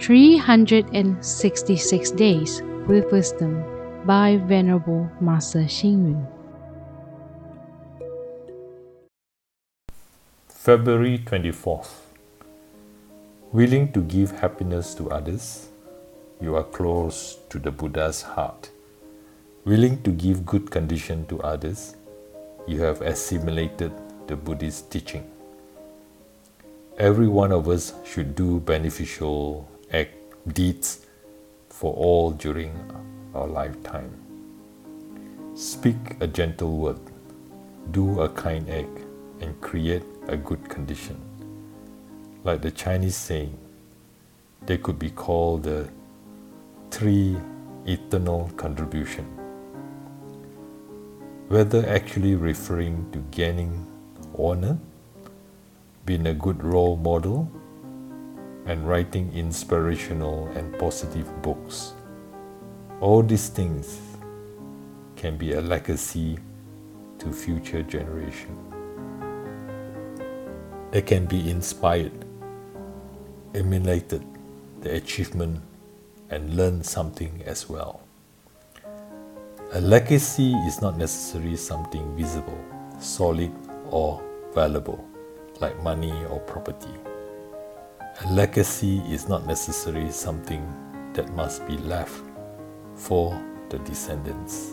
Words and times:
366 0.00 2.10
Days 2.12 2.62
with 2.88 3.12
Wisdom 3.12 3.62
by 4.04 4.38
Venerable 4.38 5.08
Master 5.20 5.60
Xing 5.60 6.10
Yun. 6.10 6.26
February 10.48 11.18
24th. 11.18 11.90
Willing 13.52 13.92
to 13.92 14.00
give 14.00 14.30
happiness 14.32 14.94
to 14.94 15.10
others, 15.10 15.68
you 16.40 16.56
are 16.56 16.64
close 16.64 17.36
to 17.50 17.58
the 17.58 17.70
Buddha's 17.70 18.22
heart. 18.22 18.70
Willing 19.64 20.02
to 20.02 20.10
give 20.10 20.46
good 20.46 20.70
condition 20.70 21.26
to 21.26 21.38
others, 21.42 21.94
you 22.66 22.80
have 22.80 23.02
assimilated 23.02 23.92
the 24.26 24.36
Buddhist 24.36 24.90
teaching. 24.90 25.30
Every 26.98 27.28
one 27.28 27.52
of 27.52 27.68
us 27.68 27.92
should 28.04 28.34
do 28.34 28.60
beneficial 28.60 29.68
act 29.92 30.14
deeds 30.54 31.06
for 31.68 31.92
all 31.94 32.30
during 32.30 32.72
our 33.34 33.46
lifetime. 33.46 34.10
Speak 35.54 35.96
a 36.20 36.26
gentle 36.26 36.78
word, 36.78 37.00
do 37.90 38.20
a 38.20 38.28
kind 38.28 38.68
act, 38.70 38.98
and 39.40 39.60
create 39.60 40.04
a 40.28 40.36
good 40.36 40.68
condition. 40.68 41.20
Like 42.44 42.62
the 42.62 42.70
Chinese 42.70 43.16
saying, 43.16 43.58
they 44.66 44.78
could 44.78 44.98
be 44.98 45.10
called 45.10 45.64
the 45.64 45.88
three 46.90 47.36
eternal 47.86 48.50
contribution. 48.56 49.24
Whether 51.48 51.86
actually 51.88 52.34
referring 52.34 53.10
to 53.12 53.18
gaining 53.30 53.86
honor, 54.38 54.78
being 56.06 56.26
a 56.26 56.34
good 56.34 56.62
role 56.64 56.96
model, 56.96 57.50
and 58.66 58.88
writing 58.88 59.32
inspirational 59.34 60.46
and 60.54 60.78
positive 60.78 61.26
books. 61.42 61.92
All 63.00 63.22
these 63.22 63.48
things 63.48 64.00
can 65.16 65.36
be 65.36 65.54
a 65.54 65.60
legacy 65.60 66.38
to 67.18 67.32
future 67.32 67.82
generation. 67.82 68.56
They 70.90 71.02
can 71.02 71.26
be 71.26 71.50
inspired, 71.50 72.24
emulated 73.54 74.24
the 74.80 74.96
achievement 74.96 75.60
and 76.30 76.56
learn 76.56 76.82
something 76.82 77.42
as 77.46 77.68
well. 77.68 78.02
A 79.72 79.80
legacy 79.80 80.52
is 80.66 80.82
not 80.82 80.98
necessarily 80.98 81.56
something 81.56 82.16
visible, 82.16 82.58
solid, 83.00 83.52
or 83.90 84.22
valuable, 84.54 85.02
like 85.60 85.82
money 85.82 86.12
or 86.26 86.40
property. 86.40 86.92
A 88.20 88.28
legacy 88.30 88.98
is 89.10 89.26
not 89.26 89.46
necessarily 89.46 90.10
something 90.10 90.62
that 91.14 91.34
must 91.34 91.66
be 91.66 91.78
left 91.78 92.12
for 92.94 93.42
the 93.70 93.78
descendants. 93.78 94.72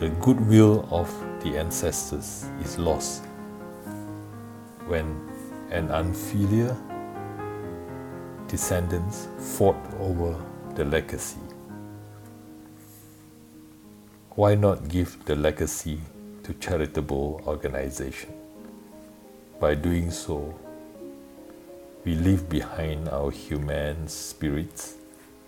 The 0.00 0.08
goodwill 0.20 0.88
of 0.90 1.08
the 1.44 1.56
ancestors 1.56 2.46
is 2.60 2.78
lost 2.78 3.22
when 4.88 5.06
an 5.70 5.88
unfilial 5.92 6.76
descendants 8.48 9.28
fought 9.56 9.78
over 10.00 10.36
the 10.74 10.84
legacy. 10.84 11.38
Why 14.30 14.56
not 14.56 14.88
give 14.88 15.24
the 15.26 15.36
legacy 15.36 16.00
to 16.42 16.54
charitable 16.54 17.40
organization? 17.46 18.32
By 19.60 19.76
doing 19.76 20.10
so, 20.10 20.58
we 22.04 22.14
leave 22.14 22.48
behind 22.48 23.08
our 23.08 23.30
human 23.30 24.06
spirits 24.08 24.94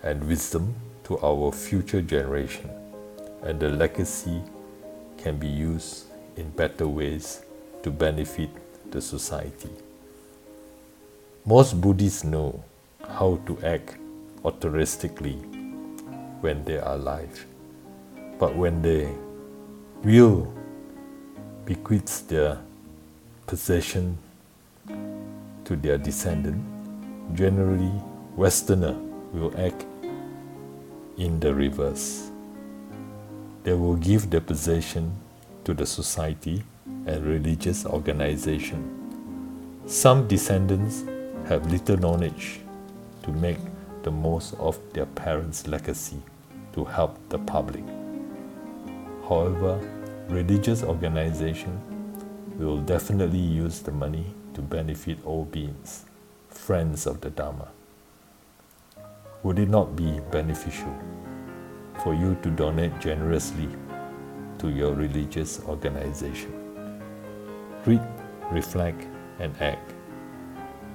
and 0.03 0.27
wisdom 0.27 0.75
to 1.05 1.19
our 1.19 1.53
future 1.53 2.01
generation, 2.01 2.71
and 3.43 3.61
the 3.61 3.69
legacy 3.69 4.41
can 5.19 5.37
be 5.37 5.49
used 5.49 6.07
in 6.37 6.49
better 6.51 6.89
ways 6.89 7.43
to 7.83 7.91
benefit 7.91 8.51
the 8.91 9.01
society. 9.01 9.71
Most 11.45 11.81
Buddhists 11.81 12.25
know 12.25 12.65
how 13.07 13.39
to 13.47 13.59
act 13.63 13.97
altruistically 14.43 15.37
when 16.41 16.65
they 16.65 16.79
are 16.79 16.95
alive, 16.95 17.45
but 18.39 18.57
when 18.57 18.83
they 18.83 19.13
will 20.03 20.53
bequeath 21.65 22.27
their 22.29 22.59
possession 23.47 24.19
to 25.67 25.75
their 25.75 25.99
descendant, 25.99 26.65
generally 27.35 27.93
Westerner 28.37 28.97
will 29.33 29.53
act 29.59 29.85
in 31.19 31.41
the 31.41 31.53
reverse. 31.53 32.31
They 33.65 33.73
will 33.73 33.97
give 33.97 34.31
the 34.31 34.41
possession 34.41 35.13
to 35.65 35.75
the 35.75 35.85
society 35.85 36.63
and 37.07 37.27
religious 37.27 37.85
organization. 37.85 39.83
Some 39.87 40.29
descendants 40.29 41.05
have 41.49 41.71
little 41.71 41.97
knowledge 41.97 42.61
to 43.25 43.33
make 43.33 43.59
the 44.05 44.11
most 44.13 44.55
of 44.55 44.79
their 44.93 45.07
parents' 45.07 45.67
legacy 45.67 46.23
to 46.75 46.85
help 46.85 47.19
the 47.29 47.39
public. 47.41 47.85
However, 49.29 49.81
religious 50.29 50.85
organization 50.85 51.81
will 52.57 52.79
definitely 52.79 53.41
use 53.41 53.81
the 53.81 53.91
money 53.91 54.27
to 54.57 54.63
benefit 54.63 55.19
all 55.27 55.45
beings, 55.45 56.07
friends 56.49 57.07
of 57.07 57.21
the 57.21 57.29
Dharma. 57.29 57.69
Would 59.43 59.59
it 59.59 59.69
not 59.69 59.95
be 59.95 60.19
beneficial 60.31 60.97
for 62.03 62.15
you 62.15 62.39
to 62.43 62.51
donate 62.51 62.99
generously 62.99 63.69
to 64.59 64.71
your 64.71 64.95
religious 64.95 65.61
organization? 65.69 66.53
Read, 67.85 68.01
reflect, 68.51 69.07
and 69.41 69.55
act. 69.61 69.93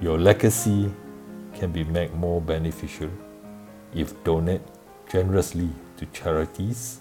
Your 0.01 0.17
legacy 0.17 0.91
can 1.53 1.71
be 1.71 1.83
made 1.83 2.15
more 2.15 2.41
beneficial 2.41 3.11
if 3.93 4.23
donate 4.23 4.61
generously 5.07 5.69
to 5.97 6.07
charities 6.07 6.99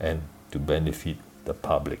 and 0.00 0.22
to 0.50 0.58
benefit 0.58 1.18
the 1.44 1.52
public. 1.52 2.00